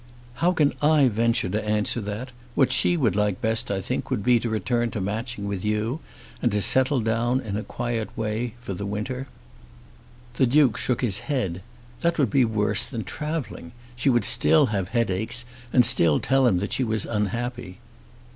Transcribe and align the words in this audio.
"How 0.41 0.51
can 0.51 0.73
I 0.81 1.09
venture 1.09 1.47
to 1.47 1.63
answer 1.63 2.01
that? 2.01 2.31
What 2.55 2.71
she 2.71 2.97
would 2.97 3.15
like 3.15 3.39
best, 3.39 3.69
I 3.69 3.81
think, 3.81 4.09
would 4.09 4.23
be 4.23 4.39
to 4.39 4.49
return 4.49 4.89
to 4.89 4.99
Matching 4.99 5.45
with 5.45 5.63
you, 5.63 5.99
and 6.41 6.51
to 6.53 6.59
settle 6.59 7.01
down 7.01 7.39
in 7.39 7.55
a 7.55 7.61
quiet 7.61 8.09
way 8.17 8.55
for 8.61 8.73
the 8.73 8.87
winter." 8.87 9.27
The 10.37 10.47
Duke 10.47 10.75
shook 10.79 11.01
his 11.01 11.19
head. 11.29 11.61
That 11.99 12.17
would 12.17 12.31
be 12.31 12.45
worse 12.45 12.87
than 12.87 13.03
travelling. 13.03 13.73
She 13.95 14.09
would 14.09 14.25
still 14.25 14.65
have 14.73 14.87
headaches 14.89 15.45
and 15.71 15.85
still 15.85 16.19
tell 16.19 16.47
him 16.47 16.57
that 16.57 16.73
she 16.73 16.83
was 16.83 17.05
unhappy. 17.05 17.77